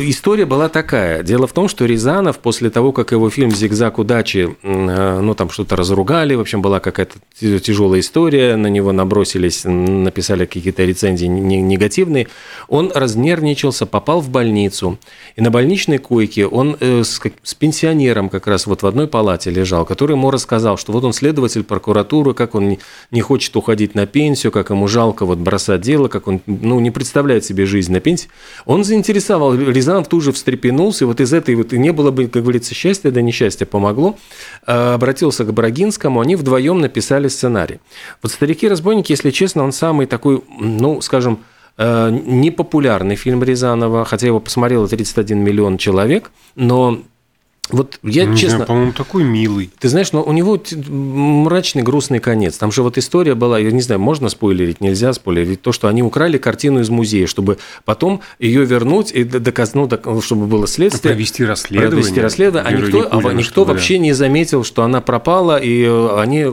история 0.00 0.46
была 0.46 0.68
такая. 0.68 1.22
Дело 1.22 1.46
в 1.46 1.52
том, 1.52 1.68
что 1.68 1.84
Рязанов 1.84 2.38
после 2.38 2.70
того, 2.70 2.92
как 2.92 3.12
его 3.12 3.28
фильм 3.28 3.50
«Зигзаг 3.50 3.98
удачи», 3.98 4.56
э, 4.62 5.20
ну, 5.20 5.34
там 5.34 5.50
что-то 5.50 5.76
разругали, 5.76 6.34
в 6.34 6.40
общем, 6.40 6.62
была 6.62 6.80
какая-то 6.80 7.18
тяжелая 7.38 8.00
история, 8.00 8.56
на 8.56 8.68
него 8.68 8.92
набросились, 8.92 9.64
написали 9.64 10.46
какие-то 10.46 10.84
рецензии 10.84 11.26
негативные, 11.26 12.28
он 12.68 12.90
разнервничался, 12.94 13.84
попал 13.84 14.20
в 14.20 14.30
больницу, 14.30 14.98
и 15.36 15.42
на 15.42 15.50
больничной 15.50 15.98
койке 15.98 16.46
он 16.46 16.78
э, 16.80 17.02
с, 17.04 17.20
с 17.42 17.54
пенсионером 17.54 18.30
как 18.30 18.46
раз 18.46 18.66
вот 18.66 18.82
в 18.82 18.86
одной 18.86 19.06
палате 19.06 19.50
лежал, 19.50 19.84
который 19.84 20.12
ему 20.12 20.30
рассказал, 20.30 20.78
что 20.78 20.92
вот 20.92 21.04
он 21.04 21.12
следователь 21.12 21.62
прокуратуры, 21.62 22.32
как 22.32 22.54
он 22.54 22.78
не 23.10 23.20
хочет 23.20 23.54
уходить 23.56 23.94
на 23.94 24.06
пенсию, 24.06 24.52
как 24.52 24.70
ему 24.70 24.88
жалко 24.88 25.24
вот 25.24 25.38
бросать 25.38 25.80
дело, 25.80 26.08
как 26.08 26.28
он 26.28 26.40
ну, 26.46 26.80
не 26.80 26.90
представляет 26.90 27.44
себе 27.44 27.66
жизнь 27.66 27.92
на 27.92 28.00
пенсии. 28.00 28.28
Он 28.64 28.84
заинтересовал, 28.84 29.54
Рязанов 29.54 30.08
тут 30.08 30.22
же 30.22 30.32
встрепенулся, 30.32 31.04
и 31.04 31.06
вот 31.06 31.20
из 31.20 31.32
этой 31.32 31.54
вот 31.54 31.72
и 31.72 31.78
не 31.78 31.92
было 31.92 32.10
бы, 32.10 32.26
как 32.26 32.42
говорится, 32.42 32.74
счастья, 32.74 33.10
да 33.10 33.20
несчастья 33.22 33.66
помогло, 33.66 34.18
а, 34.66 34.94
обратился 34.94 35.44
к 35.44 35.52
Брагинскому, 35.52 36.20
они 36.20 36.36
вдвоем 36.36 36.80
написали 36.80 37.28
сценарий. 37.28 37.80
Вот 38.22 38.32
«Старики-разбойники», 38.32 39.12
если 39.12 39.30
честно, 39.30 39.64
он 39.64 39.72
самый 39.72 40.06
такой, 40.06 40.42
ну, 40.58 41.00
скажем, 41.00 41.40
э, 41.78 42.10
непопулярный 42.10 43.16
фильм 43.16 43.42
Рязанова, 43.42 44.04
хотя 44.04 44.26
его 44.26 44.40
посмотрело 44.40 44.88
31 44.88 45.38
миллион 45.38 45.78
человек, 45.78 46.30
но 46.54 47.02
вот 47.70 47.98
я, 48.02 48.26
ну, 48.26 48.36
честно... 48.36 48.64
По-моему, 48.64 48.92
такой 48.92 49.24
милый. 49.24 49.70
Ты 49.78 49.88
знаешь, 49.88 50.12
но 50.12 50.22
у 50.22 50.32
него 50.32 50.60
мрачный, 50.88 51.82
грустный 51.82 52.20
конец. 52.20 52.56
Там 52.58 52.70
же 52.70 52.82
вот 52.82 52.96
история 52.98 53.34
была, 53.34 53.58
я 53.58 53.70
не 53.72 53.80
знаю, 53.80 54.00
можно 54.00 54.28
спойлерить, 54.28 54.80
нельзя 54.80 55.12
спойлерить, 55.12 55.62
то, 55.62 55.72
что 55.72 55.88
они 55.88 56.02
украли 56.02 56.38
картину 56.38 56.80
из 56.80 56.90
музея, 56.90 57.26
чтобы 57.26 57.58
потом 57.84 58.20
ее 58.38 58.64
вернуть 58.64 59.10
и 59.12 59.24
доказать, 59.24 59.74
ну, 59.74 59.88
чтобы 60.20 60.46
было 60.46 60.66
следствие. 60.66 61.14
Провести 61.14 61.44
расследование. 61.44 61.90
Провести 61.90 62.20
расследование. 62.20 62.76
А 62.76 62.80
никто, 62.80 63.08
а 63.10 63.32
никто 63.32 63.64
вообще 63.64 63.98
не 63.98 64.12
заметил, 64.12 64.64
что 64.64 64.82
она 64.82 65.00
пропала, 65.00 65.56
и 65.56 65.84
они... 65.84 66.46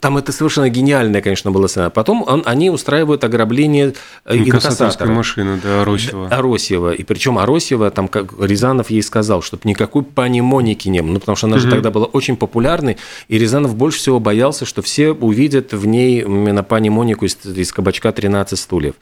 Там 0.00 0.18
это 0.18 0.32
совершенно 0.32 0.68
гениальная, 0.68 1.22
конечно, 1.22 1.50
была 1.50 1.68
сцена. 1.68 1.90
Потом 1.90 2.24
он, 2.26 2.42
они 2.46 2.70
устраивают 2.70 3.22
ограбление 3.24 3.94
э, 4.24 4.36
инкассатора. 4.36 5.08
машины, 5.10 5.60
да, 5.62 5.82
Аросьева. 5.82 6.28
Аросьева. 6.28 6.92
И 6.92 7.04
причем 7.04 7.38
Аросьева, 7.38 7.90
там, 7.90 8.08
как 8.08 8.32
Рязанов 8.40 8.90
ей 8.90 9.02
сказал, 9.02 9.42
чтобы 9.42 9.62
никакой 9.64 10.02
Ани 10.32 10.40
Моники 10.40 10.88
не 10.88 11.02
было, 11.02 11.12
ну, 11.12 11.20
потому 11.20 11.36
что 11.36 11.46
она 11.46 11.58
же 11.58 11.68
тогда 11.68 11.90
была 11.90 12.06
очень 12.06 12.36
популярной, 12.36 12.96
и 13.28 13.38
Рязанов 13.38 13.76
больше 13.76 13.98
всего 13.98 14.18
боялся, 14.18 14.64
что 14.64 14.80
все 14.80 15.12
увидят 15.12 15.74
в 15.74 15.84
ней 15.84 16.22
именно 16.22 16.62
пани 16.62 16.88
Монику 16.88 17.26
из, 17.26 17.36
из 17.44 17.70
кабачка 17.70 18.08
«13 18.08 18.56
стульев». 18.56 18.94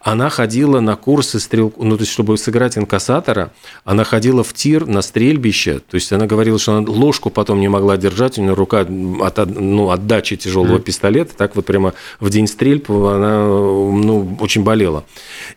Она 0.00 0.30
ходила 0.30 0.78
на 0.78 0.94
курсы 0.94 1.40
стрелку, 1.40 1.82
ну, 1.82 1.96
то 1.96 2.02
есть, 2.02 2.12
чтобы 2.12 2.38
сыграть 2.38 2.78
инкассатора, 2.78 3.50
она 3.84 4.04
ходила 4.04 4.44
в 4.44 4.52
тир 4.54 4.86
на 4.86 5.02
стрельбище, 5.02 5.80
то 5.80 5.96
есть, 5.96 6.12
она 6.12 6.26
говорила, 6.26 6.58
что 6.58 6.76
она 6.76 6.88
ложку 6.88 7.30
потом 7.30 7.60
не 7.60 7.68
могла 7.68 7.96
держать, 7.96 8.38
у 8.38 8.42
нее 8.42 8.54
рука 8.54 8.86
от, 9.20 9.46
ну, 9.46 9.90
отдачи 9.90 10.36
тяжелого 10.36 10.78
пистолета, 10.78 11.36
так 11.36 11.56
вот 11.56 11.66
прямо 11.66 11.94
в 12.20 12.30
день 12.30 12.46
стрельб 12.46 12.88
она 12.90 13.44
ну, 13.44 14.36
очень 14.40 14.62
болела. 14.62 15.04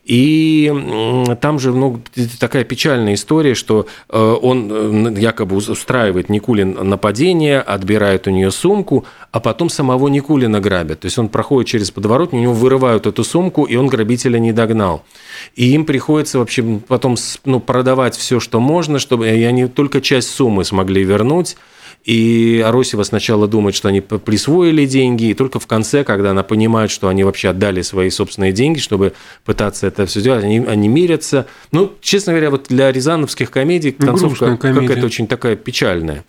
И 0.06 0.74
там 1.40 1.60
же 1.60 1.72
ну, 1.72 2.02
такая 2.40 2.64
печальная 2.64 3.14
история, 3.14 3.54
что 3.54 3.86
э, 4.10 4.38
он 4.42 4.72
э, 4.72 5.19
якобы 5.20 5.56
устраивает 5.56 6.30
Никулин 6.30 6.78
нападение, 6.90 7.60
отбирает 7.60 8.28
у 8.28 8.32
нее 8.32 8.52
сумку, 8.52 9.06
а 9.32 9.40
потом 9.40 9.70
самого 9.70 10.08
Никулина 10.08 10.60
грабят. 10.60 11.02
То 11.02 11.06
есть 11.06 11.18
он 11.18 11.30
проходит 11.30 11.70
через 11.70 11.92
подворотню, 11.92 12.40
у 12.40 12.42
него 12.42 12.54
вырывают 12.54 13.06
эту 13.06 13.24
сумку, 13.24 13.66
и 13.66 13.76
он 13.76 13.88
грабителя 13.88 14.40
не 14.40 14.52
догнал. 14.52 15.04
И 15.56 15.72
им 15.72 15.86
приходится 15.86 16.40
вообще 16.40 16.64
потом 16.88 17.16
ну, 17.46 17.60
продавать 17.60 18.16
все, 18.16 18.40
что 18.40 18.60
можно, 18.60 19.00
чтобы 19.00 19.30
и 19.30 19.44
они 19.44 19.68
только 19.68 20.02
часть 20.02 20.30
суммы 20.30 20.66
смогли 20.66 21.04
вернуть. 21.04 21.58
И 22.10 22.60
Аросева 22.66 23.04
сначала 23.04 23.48
думает, 23.48 23.75
что 23.75 23.88
они 23.88 24.01
присвоили 24.01 24.88
деньги, 24.88 25.25
и 25.25 25.36
только 25.36 25.60
в 25.60 25.68
конце, 25.68 26.04
когда 26.04 26.32
она 26.32 26.42
понимает, 26.42 26.89
что 26.89 27.08
они 27.08 27.24
вообще 27.24 27.50
отдали 27.50 27.84
свои 27.84 28.10
собственные 28.10 28.51
деньги, 28.51 28.80
чтобы 28.80 29.13
пытаться 29.46 29.86
это 29.86 30.08
все 30.08 30.20
сделать, 30.20 30.44
они, 30.44 30.58
они 30.58 30.88
мирятся. 30.88 31.46
Ну, 31.72 31.94
честно 32.01 32.34
говоря, 32.34 32.50
вот 32.50 32.66
для 32.68 32.92
рязановских 32.92 33.51
комедий 33.51 33.96
ну, 33.96 34.08
концовка 34.08 34.58
какая-то 34.58 35.06
очень 35.06 35.28
такая 35.28 35.56
печальная. 35.56 36.25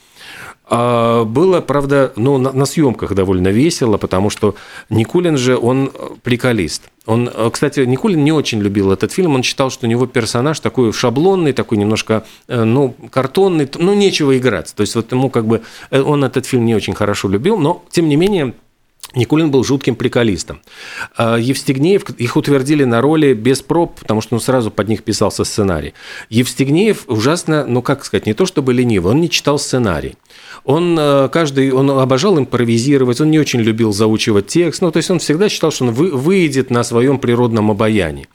А 0.73 1.25
было, 1.25 1.61
правда, 1.61 2.13
ну, 2.15 2.39
на, 2.39 2.53
на 2.53 2.65
съемках 2.65 3.13
довольно 3.13 3.49
весело, 3.49 3.97
потому 3.97 4.31
что 4.31 4.55
Никулин 4.89 5.37
же, 5.37 5.59
он 5.59 5.91
приколист. 6.23 6.85
Он, 7.07 7.29
кстати, 7.53 7.81
Никулин 7.81 8.23
не 8.23 8.31
очень 8.31 8.61
любил 8.61 8.93
этот 8.93 9.11
фильм, 9.11 9.35
он 9.35 9.43
считал, 9.43 9.71
что 9.71 9.87
у 9.87 9.91
него 9.91 10.07
персонаж 10.07 10.61
такой 10.61 10.93
шаблонный, 10.93 11.53
такой 11.53 11.77
немножко, 11.77 12.25
э, 12.47 12.63
ну, 12.63 12.95
картонный, 13.11 13.69
ну, 13.79 13.95
нечего 13.95 14.39
играть. 14.39 14.73
То 14.77 14.83
есть 14.83 14.95
вот 14.95 15.11
ему 15.11 15.29
как 15.29 15.45
бы, 15.47 15.63
э, 15.91 16.01
он 16.01 16.23
этот 16.23 16.47
фильм 16.47 16.65
не 16.65 16.77
очень 16.77 16.95
хорошо 16.95 17.29
любил, 17.29 17.59
но, 17.59 17.83
тем 17.91 18.09
не 18.09 18.15
менее, 18.15 18.55
Никулин 19.15 19.51
был 19.51 19.65
жутким 19.65 19.97
приколистом. 19.97 20.61
А 21.17 21.37
Евстигнеев, 21.37 22.09
их 22.11 22.37
утвердили 22.37 22.85
на 22.85 23.01
роли 23.01 23.35
без 23.35 23.63
проб, 23.63 23.99
потому 24.01 24.21
что 24.21 24.35
ну, 24.35 24.41
сразу 24.41 24.71
под 24.71 24.89
них 24.89 25.03
писался 25.03 25.45
сценарий. 25.45 25.95
Евстигнеев 26.29 27.05
ужасно, 27.09 27.67
ну 27.67 27.83
как 27.83 28.05
сказать, 28.05 28.27
не 28.27 28.35
то 28.35 28.47
чтобы 28.47 28.73
ленивый, 28.73 29.13
он 29.13 29.21
не 29.21 29.31
читал 29.31 29.59
сценарий. 29.59 30.17
Он 30.65 30.97
э, 30.99 31.29
каждый, 31.33 31.73
он 31.73 31.91
обожал 31.91 32.39
импровизировать, 32.39 33.21
он 33.21 33.31
не 33.31 33.39
очень 33.39 33.61
любил 33.61 33.93
заучивать 33.93 34.47
текст, 34.47 34.83
ну 34.83 34.91
то 34.91 34.99
есть 34.99 35.11
он 35.11 35.19
всегда 35.19 35.49
считал, 35.49 35.71
что 35.71 35.87
он 35.87 35.93
вы, 35.93 36.11
выйдет 36.11 36.71
на 36.71 36.85
своем 36.85 37.19
природном 37.19 37.71
обаянии. 37.71 38.29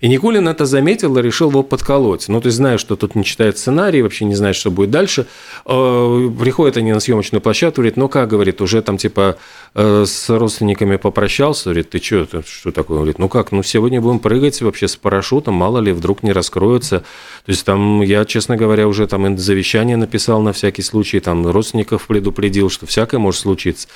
И 0.00 0.08
Никулин 0.08 0.48
это 0.48 0.66
заметил 0.66 1.16
и 1.18 1.22
решил 1.22 1.50
его 1.50 1.62
подколоть. 1.62 2.28
Ну, 2.28 2.40
то 2.40 2.46
есть, 2.46 2.56
зная, 2.56 2.78
что 2.78 2.96
тут 2.96 3.14
не 3.14 3.24
читает 3.24 3.56
сценарий, 3.58 4.02
вообще 4.02 4.24
не 4.24 4.34
знает, 4.34 4.56
что 4.56 4.70
будет 4.70 4.90
дальше, 4.90 5.26
э, 5.64 6.30
приходят 6.38 6.76
они 6.76 6.92
на 6.92 7.00
съемочную 7.00 7.40
площадку, 7.40 7.82
говорит, 7.82 7.96
ну 7.96 8.08
как, 8.08 8.28
говорит, 8.28 8.60
уже 8.60 8.82
там 8.82 8.96
типа 8.96 9.36
э, 9.74 10.04
с 10.22 10.30
родственниками 10.30 10.96
попрощался, 10.96 11.70
говорит, 11.70 11.90
ты 11.90 11.98
что, 12.00 12.26
что 12.46 12.70
такое? 12.70 12.98
Говорит, 12.98 13.18
ну 13.18 13.28
как, 13.28 13.50
ну 13.50 13.62
сегодня 13.64 14.00
будем 14.00 14.20
прыгать 14.20 14.62
вообще 14.62 14.86
с 14.86 14.94
парашютом, 14.94 15.54
мало 15.54 15.80
ли, 15.80 15.90
вдруг 15.92 16.22
не 16.22 16.32
раскроется. 16.32 17.00
То 17.44 17.50
есть 17.50 17.64
там 17.64 18.02
я, 18.02 18.24
честно 18.24 18.56
говоря, 18.56 18.86
уже 18.86 19.08
там 19.08 19.36
завещание 19.36 19.96
написал 19.96 20.40
на 20.40 20.52
всякий 20.52 20.82
случай, 20.82 21.18
там 21.18 21.44
родственников 21.46 22.06
предупредил, 22.06 22.70
что 22.70 22.86
всякое 22.86 23.18
может 23.18 23.40
случиться. 23.40 23.88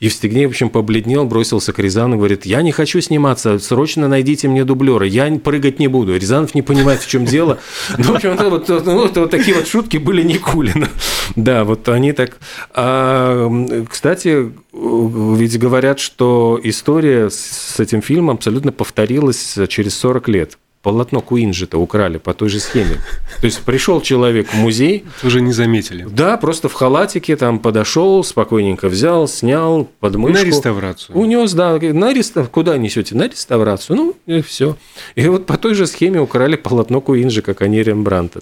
Евстигней, 0.00 0.46
в 0.46 0.50
общем, 0.50 0.70
побледнел, 0.70 1.26
бросился 1.26 1.74
к 1.74 1.78
Рязану, 1.78 2.16
говорит, 2.16 2.46
я 2.46 2.62
не 2.62 2.72
хочу 2.72 3.02
сниматься, 3.02 3.58
срочно 3.58 4.08
найдите 4.08 4.48
мне 4.48 4.64
дублера, 4.64 5.06
я 5.06 5.30
прыгать 5.38 5.78
не 5.78 5.88
буду. 5.88 6.16
Рязанов 6.16 6.54
не 6.54 6.62
понимает, 6.62 7.00
в 7.02 7.08
чем 7.08 7.26
дело. 7.26 7.58
Ну, 7.98 8.12
в 8.12 8.16
общем, 8.16 8.36
вот, 8.36 8.68
ну, 8.68 8.94
вот, 8.98 9.16
вот 9.16 9.30
такие 9.30 9.56
вот 9.56 9.66
шутки 9.66 9.98
были 9.98 10.22
Никулина. 10.22 10.88
Да, 11.36 11.64
вот 11.64 11.88
они 11.88 12.12
так... 12.12 12.38
А, 12.74 13.50
кстати, 13.88 14.52
ведь 14.72 15.58
говорят, 15.58 15.73
что 15.98 16.58
история 16.62 17.30
с 17.30 17.78
этим 17.80 18.02
фильмом 18.02 18.36
абсолютно 18.36 18.72
повторилась 18.72 19.58
через 19.68 19.96
40 19.96 20.28
лет 20.28 20.58
полотно 20.84 21.22
Куинджи-то 21.22 21.78
украли 21.78 22.18
по 22.18 22.34
той 22.34 22.50
же 22.50 22.60
схеме. 22.60 22.96
То 23.40 23.46
есть 23.46 23.62
пришел 23.62 24.02
человек 24.02 24.48
в 24.48 24.54
музей. 24.54 25.04
Уже 25.22 25.40
не 25.40 25.52
заметили. 25.52 26.06
Да, 26.08 26.36
просто 26.36 26.68
в 26.68 26.74
халатике 26.74 27.36
там 27.36 27.58
подошел, 27.58 28.22
спокойненько 28.22 28.88
взял, 28.88 29.26
снял 29.26 29.88
подмышку. 29.98 30.38
На 30.38 30.44
реставрацию. 30.44 31.16
Унес, 31.16 31.54
да. 31.54 31.78
На 31.80 32.12
рестав... 32.12 32.50
Куда 32.50 32.76
несете? 32.76 33.16
На 33.16 33.28
реставрацию. 33.28 33.96
Ну, 33.96 34.16
и 34.26 34.42
все. 34.42 34.76
И 35.14 35.26
вот 35.26 35.46
по 35.46 35.56
той 35.56 35.74
же 35.74 35.86
схеме 35.86 36.20
украли 36.20 36.56
полотно 36.56 37.00
Куинджи, 37.00 37.40
как 37.40 37.62
они 37.62 37.82
Рембранта. 37.82 38.40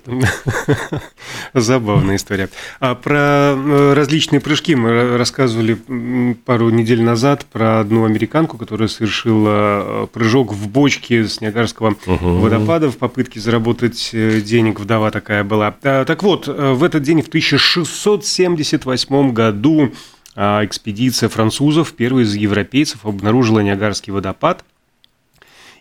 Забавная 1.55 2.17
история. 2.17 2.49
А 2.81 2.97
про 2.97 3.55
э, 3.55 3.93
различные 3.95 4.41
прыжки 4.41 4.75
мы 4.75 5.17
рассказывали 5.17 5.79
пару 6.45 6.71
недель 6.71 7.03
назад 7.03 7.47
про 7.53 7.79
одну 7.79 8.05
американку, 8.05 8.59
которая 8.59 8.89
совершила 8.89 10.05
э, 10.05 10.07
прыжок 10.13 10.53
в 10.53 10.69
бочке 10.69 11.29
с 11.29 11.41
Ниагарского 11.41 11.95
угу 12.07 12.32
водопадов, 12.41 12.99
попытки 12.99 13.39
заработать 13.39 14.11
э, 14.13 14.41
денег, 14.41 14.81
вдова 14.81 15.11
такая 15.11 15.45
была. 15.45 15.75
А, 15.83 16.05
так 16.05 16.23
вот, 16.23 16.49
э, 16.49 16.73
в 16.73 16.85
этот 16.85 17.03
день, 17.03 17.23
в 17.23 17.29
1678 17.29 19.33
году, 19.33 19.93
а, 20.35 20.65
экспедиция 20.65 21.29
французов, 21.29 21.93
первый 21.93 22.25
из 22.25 22.35
европейцев, 22.35 23.05
обнаружила 23.05 23.61
Ниагарский 23.61 24.13
водопад. 24.13 24.65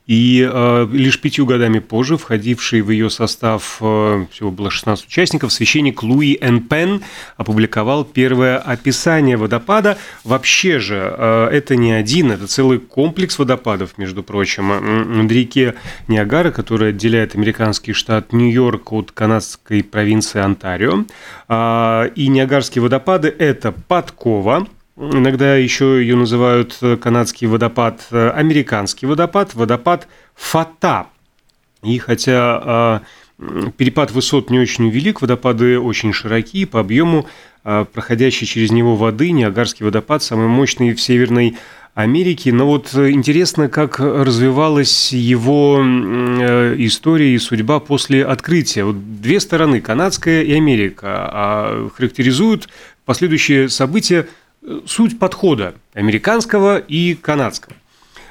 И 0.07 0.49
э, 0.51 0.87
лишь 0.91 1.21
пятью 1.21 1.45
годами 1.45 1.79
позже, 1.79 2.17
входивший 2.17 2.81
в 2.81 2.89
ее 2.89 3.09
состав, 3.09 3.77
э, 3.81 4.25
всего 4.31 4.49
было 4.49 4.71
16 4.71 5.05
участников, 5.05 5.53
священник 5.53 6.01
Луи 6.01 6.37
Н. 6.41 6.61
Пен 6.61 7.03
опубликовал 7.37 8.03
первое 8.03 8.57
описание 8.57 9.37
водопада. 9.37 9.97
Вообще 10.23 10.79
же, 10.79 11.15
э, 11.17 11.49
это 11.51 11.75
не 11.75 11.91
один, 11.91 12.31
это 12.31 12.47
целый 12.47 12.79
комплекс 12.79 13.37
водопадов, 13.37 13.97
между 13.97 14.23
прочим. 14.23 14.69
На 14.69 15.27
реке 15.27 15.75
Ниагара, 16.07 16.51
которая 16.51 16.89
отделяет 16.89 17.35
американский 17.35 17.93
штат 17.93 18.33
Нью-Йорк 18.33 18.91
от 18.93 19.11
канадской 19.11 19.83
провинции 19.83 20.41
Онтарио. 20.41 21.05
Э, 21.47 22.09
и 22.15 22.27
Ниагарские 22.27 22.81
водопады– 22.81 23.33
это 23.39 23.71
подкова– 23.71 24.67
Иногда 24.97 25.55
еще 25.55 26.01
ее 26.01 26.15
называют 26.15 26.77
э, 26.81 26.97
канадский 26.97 27.47
водопад, 27.47 28.05
э, 28.11 28.29
американский 28.31 29.05
водопад, 29.05 29.55
водопад 29.55 30.07
Фата. 30.35 31.07
И 31.81 31.97
хотя 31.97 33.01
э, 33.39 33.71
перепад 33.77 34.11
высот 34.11 34.49
не 34.49 34.59
очень 34.59 34.89
велик, 34.89 35.21
водопады 35.21 35.79
очень 35.79 36.13
широкие 36.13 36.67
по 36.67 36.79
объему, 36.79 37.25
проходящий 37.63 38.47
через 38.47 38.71
него 38.71 38.95
воды, 38.95 39.31
Ниагарский 39.31 39.85
водопад 39.85 40.23
самый 40.23 40.47
мощный 40.47 40.93
в 40.93 41.01
Северной 41.01 41.57
Америке. 41.93 42.51
Но 42.51 42.65
вот 42.65 42.93
интересно, 42.93 43.67
как 43.67 43.99
развивалась 43.99 45.11
его 45.11 45.79
история 45.79 47.33
и 47.35 47.39
судьба 47.39 47.79
после 47.79 48.25
открытия. 48.25 48.83
Вот 48.83 49.21
две 49.21 49.39
стороны, 49.39 49.79
канадская 49.79 50.41
и 50.41 50.53
Америка, 50.53 51.29
а 51.31 51.89
характеризуют 51.95 52.67
последующие 53.05 53.69
события 53.69 54.27
суть 54.85 55.19
подхода 55.19 55.75
американского 55.93 56.77
и 56.77 57.15
канадского. 57.15 57.75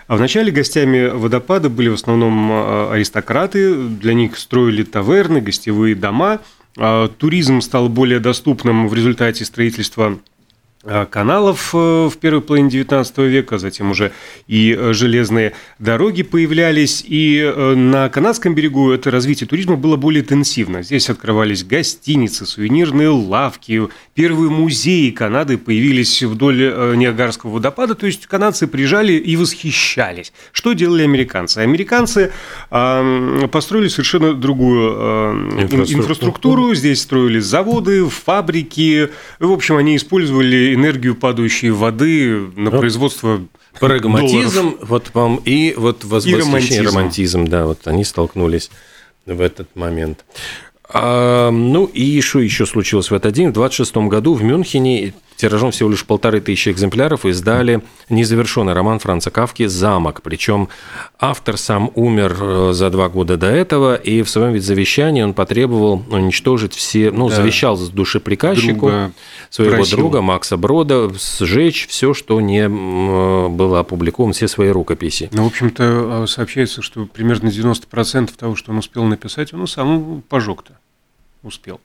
А 0.07 0.17
вначале 0.17 0.51
гостями 0.51 1.07
водопада 1.07 1.69
были 1.69 1.89
в 1.89 1.95
основном 1.95 2.51
а, 2.51 2.91
аристократы, 2.93 3.75
для 3.75 4.15
них 4.15 4.39
строили 4.39 4.83
таверны, 4.83 5.41
гостевые 5.41 5.95
дома. 5.95 6.41
А 6.77 7.09
туризм 7.09 7.61
стал 7.61 7.89
более 7.89 8.21
доступным 8.21 8.89
в 8.89 8.95
результате 8.95 9.45
строительства 9.45 10.19
каналов 10.83 11.75
э, 11.75 12.09
в 12.09 12.17
первой 12.19 12.41
половине 12.41 12.71
XIX 12.71 13.29
века, 13.29 13.59
затем 13.59 13.91
уже 13.91 14.13
и 14.47 14.75
э, 14.75 14.95
железные 14.95 15.53
дороги 15.79 16.23
появлялись, 16.23 17.05
и 17.07 17.53
на 17.77 18.09
канадском 18.09 18.55
берегу 18.55 18.91
это 18.91 19.11
развитие 19.11 19.47
туризма 19.47 19.77
было 19.77 19.97
более 19.97 20.23
интенсивно. 20.23 20.83
Здесь 20.83 21.11
открывались 21.11 21.65
гостиницы, 21.65 22.47
сувенирные 22.47 23.11
лавки, 23.11 23.89
первые 24.15 24.51
музеи 24.51 25.11
Канады 25.11 25.59
появились 25.59 26.23
вдоль 26.23 26.97
Ниагарского 26.97 27.51
водопада, 27.51 27.95
то 27.95 28.07
есть 28.07 28.27
канадцы 28.27 28.67
приезжали 28.67 29.13
и 29.13 29.37
восхищались. 29.37 30.33
Что 30.53 30.73
делали 30.73 31.03
американцы? 31.03 31.59
Американцы 31.59 32.33
построили 32.71 33.89
совершенно 33.89 34.33
другую 34.33 34.93
инфраструктуру. 35.61 35.99
инфраструктуру, 35.99 36.75
здесь 36.75 37.03
строили 37.03 37.39
заводы, 37.39 38.09
фабрики, 38.09 39.11
в 39.39 39.53
общем, 39.53 39.77
они 39.77 39.97
использовали 39.97 40.70
энергию 40.75 41.15
падающей 41.15 41.71
воды 41.71 42.50
на 42.57 42.71
производство 42.71 43.41
Прагматизм, 43.79 44.77
вот 44.83 45.11
вам 45.15 45.41
и 45.45 45.75
вот 45.77 46.05
возвращение 46.05 46.83
романтизм. 46.83 47.47
да, 47.47 47.67
вот 47.67 47.87
они 47.87 48.05
столкнулись 48.05 48.71
в 49.27 49.41
этот 49.41 49.75
момент. 49.77 50.25
А, 50.92 51.50
ну 51.50 51.87
и 51.87 52.20
что 52.20 52.40
еще 52.40 52.66
случилось 52.66 53.11
в 53.11 53.14
этот 53.14 53.32
день? 53.32 53.49
В 53.49 53.52
26 53.52 53.97
году 53.97 54.35
в 54.35 54.42
Мюнхене 54.42 55.14
тиражом 55.40 55.70
всего 55.70 55.88
лишь 55.88 56.04
полторы 56.04 56.40
тысячи 56.40 56.68
экземпляров 56.68 57.25
издали 57.25 57.82
незавершенный 58.11 58.75
роман 58.75 58.99
Франца 58.99 59.30
Кавки 59.30 59.66
«Замок». 59.66 60.20
Причем 60.23 60.68
автор 61.18 61.56
сам 61.56 61.90
умер 61.94 62.37
э, 62.40 62.70
за 62.75 62.90
два 62.90 63.09
года 63.09 63.37
до 63.37 63.47
этого, 63.47 63.94
и 63.94 64.23
в 64.23 64.28
своем 64.28 64.52
ведь 64.52 64.64
завещании 64.64 65.23
он 65.23 65.32
потребовал 65.32 66.04
уничтожить 66.11 66.75
все, 66.75 67.11
ну, 67.11 67.28
да. 67.28 67.37
завещал 67.37 67.76
с 67.76 67.88
душеприказчику 67.88 68.87
друга 68.87 69.12
своего 69.49 69.76
просил. 69.76 69.99
друга 69.99 70.20
Макса 70.20 70.56
Брода 70.56 71.11
сжечь 71.40 71.87
все, 71.88 72.12
что 72.12 72.40
не 72.40 72.68
было 72.68 73.80
опубликовано, 73.80 74.35
все 74.35 74.47
свои 74.47 74.68
рукописи. 74.68 75.30
Ну, 75.32 75.44
в 75.44 75.47
общем-то, 75.47 75.85
а, 75.85 76.26
сообщается, 76.26 76.82
что 76.82 77.06
примерно 77.06 77.49
90% 77.49 78.30
того, 78.37 78.56
что 78.56 78.73
он 78.73 78.78
успел 78.78 79.04
написать, 79.04 79.54
он 79.54 79.66
сам 79.66 80.23
пожег-то 80.28 80.80
успел. 81.42 81.80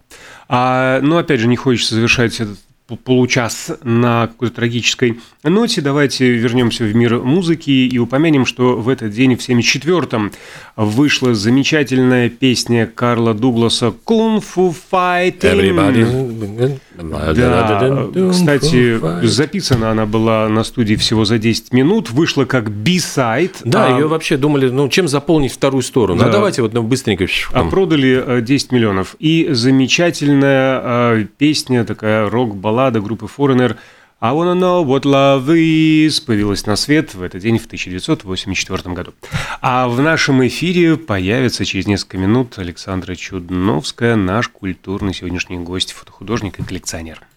А, 0.48 1.00
но 1.02 1.18
опять 1.18 1.40
же, 1.40 1.48
не 1.48 1.56
хочется 1.56 1.96
завершать 1.96 2.40
этот 2.40 2.60
получас 3.04 3.72
на 3.84 4.28
какой-то 4.28 4.56
трагической 4.56 5.20
ноте. 5.44 5.82
Давайте 5.82 6.30
вернемся 6.30 6.84
в 6.84 6.96
мир 6.96 7.20
музыки 7.20 7.72
и 7.72 7.98
упомянем, 7.98 8.46
что 8.46 8.76
в 8.76 8.90
этот 8.90 9.12
день, 9.12 9.36
в 9.36 9.40
1974-м, 9.40 10.32
вышла 10.76 11.34
замечательная 11.34 12.30
песня 12.30 12.86
Карла 12.86 13.34
Дугласа 13.34 13.92
«Kung 14.06 14.44
Fu 14.44 14.76
Fighting». 14.92 15.42
Да, 16.96 18.32
кстати, 18.32 19.26
записана 19.26 19.92
она 19.92 20.06
была 20.06 20.48
на 20.48 20.64
студии 20.64 20.96
всего 20.96 21.26
за 21.26 21.40
10 21.40 21.74
минут, 21.74 22.12
вышла 22.12 22.46
как 22.46 22.70
B-сайт. 22.70 23.62
Да, 23.66 23.88
а... 23.88 23.98
ее 23.98 24.08
вообще 24.08 24.38
думали, 24.38 24.70
ну, 24.70 24.88
чем 24.90 25.08
заполнить 25.08 25.52
вторую 25.52 25.82
сторону. 25.82 26.20
Да. 26.20 26.28
А 26.28 26.32
давайте 26.32 26.62
вот 26.62 26.74
ну, 26.74 26.84
быстренько. 26.84 27.26
А 27.52 27.64
продали 27.66 28.42
10 28.42 28.72
э, 28.72 28.76
миллионов. 28.76 29.16
И 29.20 29.48
замечательная 29.52 31.28
песня, 31.38 31.84
такая 31.84 32.30
рок-баллада 32.30 32.75
группы 33.02 33.26
Foreigner 33.26 33.78
I 34.22 34.32
wanna 34.32 34.56
know 34.56 34.84
what 34.84 35.04
love 35.04 35.50
is 35.50 36.26
появилась 36.26 36.66
на 36.66 36.78
свет 36.78 37.14
в 37.14 37.22
этот 37.22 37.42
день 37.42 37.58
в 37.58 37.66
1984 37.66 38.96
году. 38.96 39.14
А 39.62 39.90
в 39.90 40.00
нашем 40.02 40.46
эфире 40.48 40.96
появится 40.96 41.66
через 41.66 41.86
несколько 41.86 42.18
минут 42.18 42.58
Александра 42.58 43.16
Чудновская, 43.16 44.16
наш 44.16 44.48
культурный 44.48 45.14
сегодняшний 45.14 45.58
гость, 45.58 45.92
фотохудожник 45.92 46.60
и 46.60 46.64
коллекционер. 46.64 47.28